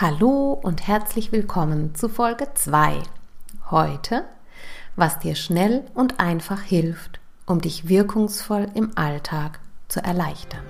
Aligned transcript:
Hallo 0.00 0.52
und 0.52 0.86
herzlich 0.86 1.32
willkommen 1.32 1.92
zu 1.96 2.08
Folge 2.08 2.46
2. 2.54 3.02
Heute, 3.68 4.22
was 4.94 5.18
dir 5.18 5.34
schnell 5.34 5.86
und 5.92 6.20
einfach 6.20 6.62
hilft, 6.62 7.18
um 7.46 7.60
dich 7.60 7.88
wirkungsvoll 7.88 8.68
im 8.74 8.92
Alltag 8.94 9.58
zu 9.88 9.98
erleichtern. 10.00 10.62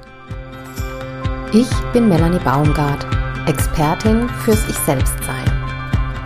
Ich 1.52 1.68
bin 1.92 2.08
Melanie 2.08 2.38
Baumgart, 2.38 3.06
Expertin 3.46 4.30
fürs 4.30 4.66
Ich 4.66 4.76
Selbstsein. 4.76 5.44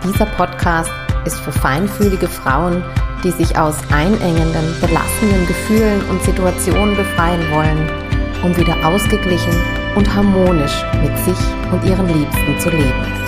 Dieser 0.05 0.25
Podcast 0.25 0.91
ist 1.25 1.41
für 1.41 1.51
feinfühlige 1.51 2.29
Frauen, 2.29 2.85
die 3.21 3.31
sich 3.31 3.57
aus 3.57 3.75
einengenden, 3.91 4.79
belastenden 4.79 5.45
Gefühlen 5.45 6.01
und 6.09 6.23
Situationen 6.23 6.95
befreien 6.95 7.51
wollen, 7.51 8.02
um 8.43 8.55
wieder 8.57 8.85
ausgeglichen 8.85 9.53
und 9.95 10.13
harmonisch 10.13 10.83
mit 11.01 11.17
sich 11.19 11.37
und 11.71 11.81
ihren 11.85 12.07
Liebsten 12.07 12.59
zu 12.59 12.69
leben. 12.69 13.23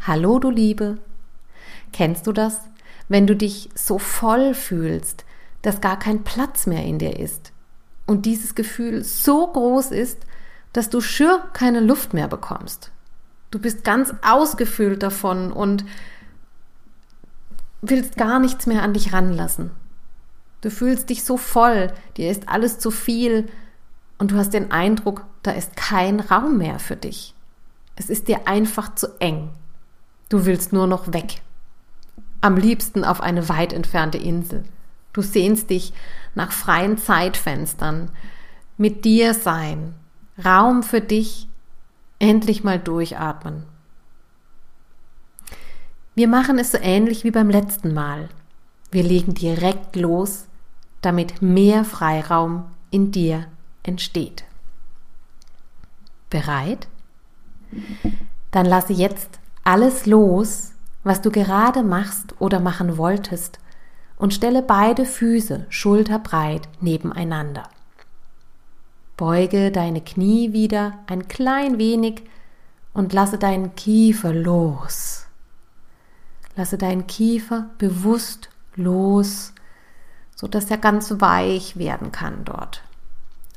Hallo 0.00 0.38
du 0.38 0.48
Liebe, 0.48 0.96
kennst 1.92 2.26
du 2.26 2.32
das, 2.32 2.62
wenn 3.08 3.26
du 3.26 3.36
dich 3.36 3.68
so 3.74 3.98
voll 3.98 4.54
fühlst, 4.54 5.26
dass 5.60 5.82
gar 5.82 5.98
kein 5.98 6.24
Platz 6.24 6.66
mehr 6.66 6.84
in 6.84 6.98
dir 6.98 7.18
ist 7.18 7.52
und 8.06 8.24
dieses 8.24 8.54
Gefühl 8.54 9.04
so 9.04 9.46
groß 9.46 9.90
ist, 9.90 10.20
dass 10.72 10.88
du 10.88 11.02
schür 11.02 11.50
keine 11.52 11.80
Luft 11.80 12.14
mehr 12.14 12.28
bekommst. 12.28 12.92
Du 13.50 13.58
bist 13.58 13.84
ganz 13.84 14.14
ausgefüllt 14.22 15.02
davon 15.02 15.52
und 15.52 15.84
willst 17.82 18.16
gar 18.16 18.38
nichts 18.38 18.66
mehr 18.66 18.82
an 18.82 18.94
dich 18.94 19.12
ranlassen. 19.12 19.70
Du 20.60 20.70
fühlst 20.70 21.10
dich 21.10 21.24
so 21.24 21.36
voll, 21.36 21.92
dir 22.16 22.30
ist 22.30 22.48
alles 22.48 22.78
zu 22.78 22.90
viel 22.90 23.48
und 24.18 24.32
du 24.32 24.36
hast 24.36 24.52
den 24.52 24.72
Eindruck, 24.72 25.24
da 25.42 25.52
ist 25.52 25.76
kein 25.76 26.18
Raum 26.20 26.58
mehr 26.58 26.78
für 26.78 26.96
dich. 26.96 27.34
Es 27.94 28.10
ist 28.10 28.28
dir 28.28 28.46
einfach 28.46 28.94
zu 28.94 29.08
eng. 29.20 29.50
Du 30.28 30.46
willst 30.46 30.72
nur 30.72 30.86
noch 30.86 31.12
weg. 31.12 31.40
Am 32.40 32.56
liebsten 32.56 33.04
auf 33.04 33.20
eine 33.20 33.48
weit 33.48 33.72
entfernte 33.72 34.18
Insel. 34.18 34.64
Du 35.12 35.22
sehnst 35.22 35.70
dich 35.70 35.92
nach 36.34 36.52
freien 36.52 36.98
Zeitfenstern, 36.98 38.10
mit 38.76 39.04
dir 39.04 39.34
sein, 39.34 39.94
Raum 40.44 40.84
für 40.84 41.00
dich, 41.00 41.48
endlich 42.20 42.62
mal 42.62 42.78
durchatmen. 42.78 43.64
Wir 46.18 46.26
machen 46.26 46.58
es 46.58 46.72
so 46.72 46.78
ähnlich 46.78 47.22
wie 47.22 47.30
beim 47.30 47.48
letzten 47.48 47.94
Mal. 47.94 48.28
Wir 48.90 49.04
legen 49.04 49.34
direkt 49.34 49.94
los 49.94 50.48
damit 51.00 51.42
mehr 51.42 51.84
Freiraum 51.84 52.64
in 52.90 53.12
dir 53.12 53.46
entsteht. 53.84 54.42
Bereit? 56.28 56.88
Dann 58.50 58.66
lasse 58.66 58.94
jetzt 58.94 59.38
alles 59.62 60.06
los, 60.06 60.72
was 61.04 61.22
du 61.22 61.30
gerade 61.30 61.84
machst 61.84 62.34
oder 62.40 62.58
machen 62.58 62.96
wolltest 62.98 63.60
und 64.16 64.34
stelle 64.34 64.62
beide 64.62 65.06
Füße 65.06 65.66
schulterbreit 65.68 66.68
nebeneinander. 66.80 67.68
Beuge 69.16 69.70
deine 69.70 70.00
Knie 70.00 70.52
wieder 70.52 70.94
ein 71.06 71.28
klein 71.28 71.78
wenig 71.78 72.24
und 72.92 73.12
lasse 73.12 73.38
deinen 73.38 73.76
Kiefer 73.76 74.32
los. 74.32 75.27
Lasse 76.58 76.76
deinen 76.76 77.06
Kiefer 77.06 77.70
bewusst 77.78 78.50
los 78.76 79.54
so 80.38 80.46
dass 80.46 80.70
er 80.70 80.78
ganz 80.78 81.12
weich 81.18 81.78
werden 81.78 82.12
kann 82.12 82.44
dort. 82.44 82.84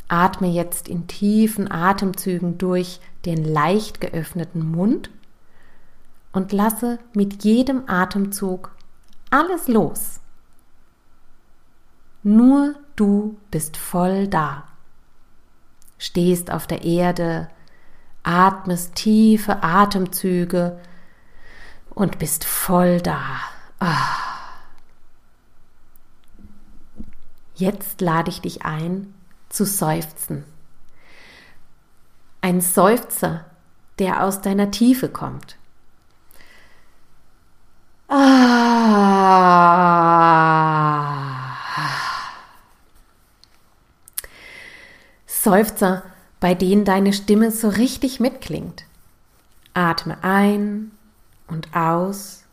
Atme 0.07 0.47
jetzt 0.47 0.87
in 0.87 1.05
tiefen 1.05 1.71
Atemzügen 1.71 2.57
durch 2.57 2.99
den 3.23 3.45
leicht 3.45 4.01
geöffneten 4.01 4.65
Mund 4.65 5.11
und 6.31 6.51
lasse 6.51 6.97
mit 7.13 7.43
jedem 7.43 7.83
Atemzug 7.87 8.71
alles 9.29 9.67
los. 9.67 10.21
Nur 12.23 12.73
du 12.95 13.37
bist 13.51 13.77
voll 13.77 14.27
da. 14.27 14.63
Stehst 15.99 16.49
auf 16.49 16.65
der 16.65 16.83
Erde, 16.83 17.47
atmest 18.23 18.95
tiefe 18.95 19.61
Atemzüge 19.61 20.79
und 21.91 22.19
bist 22.19 22.43
voll 22.45 23.01
da. 23.01 23.21
Ah. 23.79 24.17
Jetzt 27.55 28.01
lade 28.01 28.29
ich 28.29 28.41
dich 28.41 28.65
ein 28.65 29.13
zu 29.49 29.65
seufzen. 29.65 30.45
Ein 32.41 32.61
Seufzer, 32.61 33.45
der 33.99 34.23
aus 34.23 34.41
deiner 34.41 34.71
Tiefe 34.71 35.09
kommt. 35.09 35.57
Ah. 38.07 38.51
Seufzer, 45.27 46.03
bei 46.39 46.55
denen 46.55 46.85
deine 46.85 47.13
Stimme 47.13 47.51
so 47.51 47.69
richtig 47.69 48.19
mitklingt. 48.19 48.85
Atme 49.73 50.17
ein 50.23 50.91
und 51.51 51.75
aus 51.75 52.45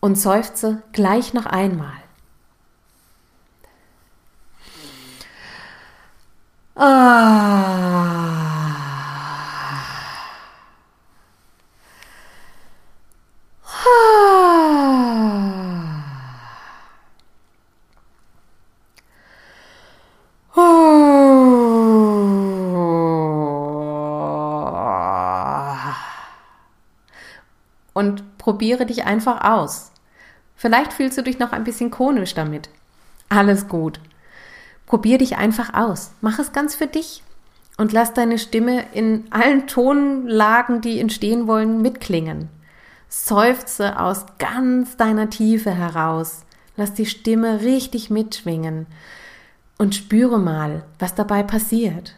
und 0.00 0.16
seufze 0.16 0.82
gleich 0.92 1.34
noch 1.34 1.46
einmal. 1.46 1.98
Ah. 6.76 7.85
Und 27.96 28.36
probiere 28.36 28.84
dich 28.84 29.06
einfach 29.06 29.42
aus. 29.42 29.90
Vielleicht 30.54 30.92
fühlst 30.92 31.16
du 31.16 31.22
dich 31.22 31.38
noch 31.38 31.52
ein 31.52 31.64
bisschen 31.64 31.90
konisch 31.90 32.34
damit. 32.34 32.68
Alles 33.30 33.68
gut. 33.68 34.00
Probier 34.84 35.16
dich 35.16 35.38
einfach 35.38 35.72
aus. 35.72 36.10
Mach 36.20 36.38
es 36.38 36.52
ganz 36.52 36.74
für 36.74 36.86
dich 36.86 37.22
und 37.78 37.94
lass 37.94 38.12
deine 38.12 38.36
Stimme 38.36 38.84
in 38.92 39.24
allen 39.30 39.66
Tonlagen, 39.66 40.82
die 40.82 41.00
entstehen 41.00 41.46
wollen, 41.46 41.80
mitklingen. 41.80 42.50
Seufze 43.08 43.98
aus 43.98 44.26
ganz 44.38 44.98
deiner 44.98 45.30
Tiefe 45.30 45.70
heraus. 45.70 46.42
Lass 46.76 46.92
die 46.92 47.06
Stimme 47.06 47.62
richtig 47.62 48.10
mitschwingen 48.10 48.86
und 49.78 49.94
spüre 49.94 50.38
mal, 50.38 50.84
was 50.98 51.14
dabei 51.14 51.42
passiert. 51.42 52.14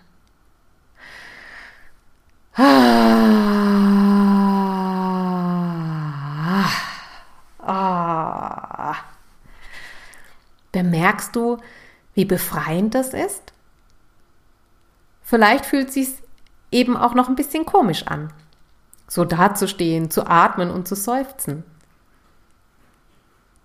Bemerkst 11.08 11.36
du, 11.36 11.56
wie 12.12 12.26
befreiend 12.26 12.94
das 12.94 13.14
ist? 13.14 13.54
Vielleicht 15.22 15.64
fühlt 15.64 15.90
sich 15.90 16.08
eben 16.70 16.98
auch 16.98 17.14
noch 17.14 17.30
ein 17.30 17.34
bisschen 17.34 17.64
komisch 17.64 18.06
an, 18.06 18.30
so 19.06 19.24
dazustehen, 19.24 20.10
zu 20.10 20.26
atmen 20.26 20.70
und 20.70 20.86
zu 20.86 20.94
seufzen. 20.94 21.64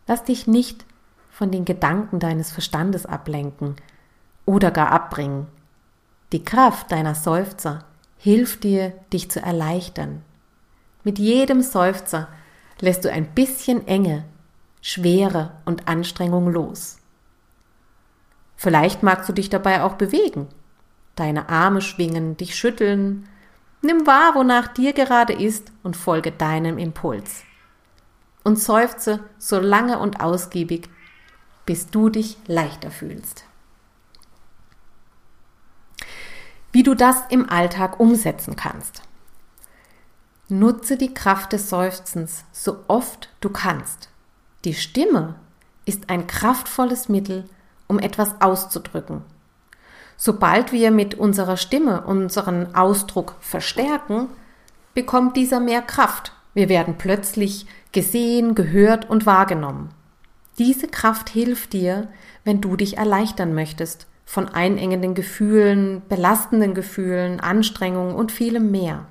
Lass 0.08 0.24
dich 0.24 0.48
nicht 0.48 0.86
von 1.31 1.52
den 1.52 1.66
Gedanken 1.66 2.20
deines 2.20 2.50
Verstandes 2.50 3.06
ablenken 3.06 3.75
oder 4.45 4.72
gar 4.72 4.94
abbringen. 4.94 5.48
Die 6.31 6.45
Kraft 6.45 6.94
deiner 6.94 7.13
Seufzer 7.13 7.84
hilft 8.19 8.63
dir, 8.63 8.94
dich 9.12 9.30
zu 9.30 9.42
erleichtern. 9.42 10.24
Mit 11.04 11.19
jedem 11.19 11.62
Seufzer 11.62 12.30
lässt 12.80 13.04
du 13.04 13.12
ein 13.12 13.36
bisschen 13.36 13.86
Enge, 13.86 14.24
Schwere 14.81 15.51
und 15.66 15.90
Anstrengung 15.90 16.50
los. 16.50 17.03
Vielleicht 18.56 19.04
magst 19.04 19.28
du 19.28 19.34
dich 19.34 19.50
dabei 19.50 19.84
auch 19.84 19.94
bewegen, 19.94 20.48
deine 21.16 21.50
Arme 21.50 21.82
schwingen, 21.82 22.38
dich 22.38 22.56
schütteln. 22.56 23.28
Nimm 23.82 24.08
wahr, 24.08 24.36
wonach 24.36 24.68
dir 24.70 24.94
gerade 24.94 25.34
ist 25.34 25.72
und 25.84 25.98
folge 25.98 26.32
deinem 26.32 26.78
Impuls. 26.78 27.44
Und 28.44 28.60
seufze 28.60 29.20
so 29.38 29.60
lange 29.60 30.00
und 30.00 30.22
ausgiebig, 30.22 30.90
bis 31.66 31.88
du 31.88 32.10
dich 32.10 32.38
leichter 32.48 32.92
fühlst. 32.92 33.46
Wie 36.72 36.84
du 36.84 36.96
das 36.96 37.18
im 37.30 37.50
Alltag 37.50 38.00
umsetzen 38.00 38.56
kannst. 38.56 39.04
Nutze 40.50 40.98
die 40.98 41.14
Kraft 41.14 41.54
des 41.54 41.70
Seufzens 41.70 42.46
so 42.52 42.84
oft 42.88 43.30
du 43.42 43.50
kannst. 43.50 44.10
Die 44.66 44.74
Stimme 44.74 45.36
ist 45.86 46.10
ein 46.10 46.28
kraftvolles 46.28 47.10
Mittel, 47.10 47.46
um 47.94 48.00
etwas 48.00 48.42
auszudrücken. 48.42 49.22
Sobald 50.18 50.72
wir 50.72 50.90
mit 50.90 51.13
unserer 51.16 51.57
Stimme 51.57 52.01
unseren 52.01 52.74
Ausdruck 52.74 53.36
verstärken, 53.40 54.30
bekommt 54.95 55.38
dieser 55.38 55.60
mehr 55.60 55.84
Kraft. 55.84 56.34
Wir 56.56 56.69
werden 56.69 56.95
plötzlich 56.98 57.68
gesehen, 57.92 58.56
gehört 58.56 59.10
und 59.10 59.28
wahrgenommen. 59.28 59.90
Diese 60.57 60.88
Kraft 60.88 61.30
hilft 61.30 61.74
dir, 61.74 62.07
wenn 62.44 62.62
du 62.62 62.75
dich 62.75 62.98
erleichtern 62.98 63.54
möchtest 63.54 64.07
von 64.25 64.50
einengenden 64.50 65.13
Gefühlen, 65.13 66.01
belastenden 66.10 66.74
Gefühlen, 66.74 67.40
Anstrengungen 67.40 68.16
und 68.16 68.31
vielem 68.31 68.72
mehr. 68.72 69.06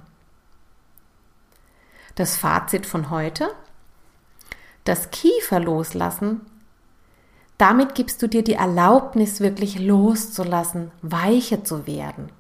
Das 2.17 2.37
Fazit 2.37 2.87
von 2.87 3.11
heute? 3.11 3.49
Das 4.85 5.11
Kiefer 5.11 5.61
loslassen, 5.61 6.41
damit 7.63 7.95
gibst 7.95 8.21
du 8.21 8.29
dir 8.29 8.43
die 8.43 8.55
Erlaubnis, 8.55 9.39
wirklich 9.39 9.79
loszulassen, 9.79 10.91
weicher 11.01 11.63
zu 11.63 11.87
werden. 11.87 12.31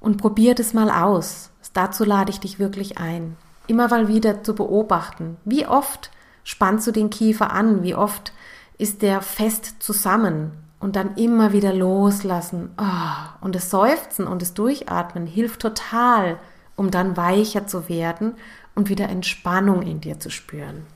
Und 0.00 0.16
probier 0.16 0.54
das 0.54 0.72
mal 0.72 0.88
aus. 0.88 1.50
Dazu 1.74 2.04
lade 2.04 2.30
ich 2.30 2.40
dich 2.40 2.58
wirklich 2.58 2.96
ein. 2.96 3.36
Immer 3.66 3.88
mal 3.88 4.08
wieder 4.08 4.42
zu 4.42 4.54
beobachten, 4.54 5.36
wie 5.44 5.66
oft 5.66 6.10
spannst 6.44 6.86
du 6.86 6.92
den 6.92 7.10
Kiefer 7.10 7.52
an, 7.52 7.82
wie 7.82 7.94
oft 7.94 8.32
ist 8.78 9.02
der 9.02 9.20
fest 9.20 9.74
zusammen 9.80 10.52
und 10.80 10.96
dann 10.96 11.16
immer 11.16 11.52
wieder 11.52 11.74
loslassen. 11.74 12.70
Oh, 12.78 13.44
und 13.44 13.54
das 13.54 13.68
Seufzen 13.68 14.26
und 14.26 14.40
das 14.40 14.54
Durchatmen 14.54 15.26
hilft 15.26 15.60
total, 15.60 16.38
um 16.74 16.90
dann 16.90 17.18
weicher 17.18 17.66
zu 17.66 17.90
werden 17.90 18.34
und 18.74 18.88
wieder 18.88 19.10
Entspannung 19.10 19.82
in 19.82 20.00
dir 20.00 20.18
zu 20.20 20.30
spüren, 20.30 20.86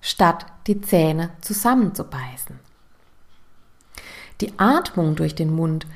statt 0.00 0.46
die 0.66 0.80
Zähne 0.80 1.30
zusammenzubeißen. 1.40 2.58
Die 4.40 4.58
Atmung 4.58 5.16
durch 5.16 5.34
den 5.34 5.50
Mund 5.50 5.86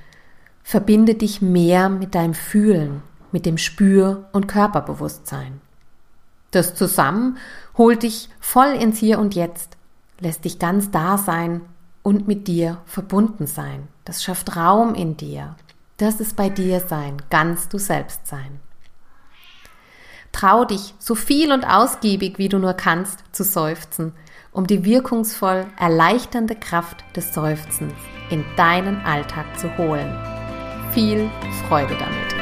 verbindet 0.62 1.23
dich 1.23 1.41
mehr 1.41 1.89
mit 1.89 2.15
deinem 2.15 2.35
Fühlen, 2.35 3.03
mit 3.33 3.47
dem 3.47 3.59
Spür- 3.59 4.29
und 4.33 4.47
Körperbewusstsein. 4.47 5.61
Das 6.51 6.75
zusammen 6.75 7.39
holt 7.77 8.03
dich 8.03 8.29
voll 8.41 8.73
ins 8.75 8.99
Hier 8.99 9.19
und 9.19 9.35
Jetzt, 9.35 9.77
lässt 10.21 10.45
dich 10.45 10.59
ganz 10.59 10.91
da 10.91 11.19
sein 11.19 11.62
und 12.03 12.29
mit 12.29 12.47
dir 12.47 12.81
verbunden 12.87 13.47
sein. 13.47 13.89
Das 14.05 14.23
schafft 14.23 14.56
Raum 14.56 14.95
in 14.95 15.17
dir. 15.17 15.56
Das 15.97 16.21
ist 16.21 16.37
bei 16.37 16.49
dir 16.49 16.81
sein, 16.81 17.17
ganz 17.31 17.69
du 17.69 17.79
selbst 17.79 18.27
sein. 18.27 18.61
Trau 20.35 20.65
dich, 20.65 20.95
so 20.99 21.15
viel 21.15 21.53
und 21.53 21.65
ausgiebig 21.65 22.39
wie 22.39 22.49
du 22.49 22.59
nur 22.59 22.75
kannst, 22.75 23.21
zu 23.31 23.45
seufzen, 23.45 24.13
um 24.51 24.67
die 24.67 24.85
wirkungsvoll 24.85 25.65
erleichternde 25.79 26.57
Kraft 26.57 27.05
des 27.15 27.33
Seufzens 27.33 27.95
in 28.31 28.45
deinen 28.57 29.01
Alltag 29.07 29.47
zu 29.57 29.79
holen. 29.79 30.13
Viel 30.93 31.31
Freude 31.69 31.95
damit. 32.01 32.34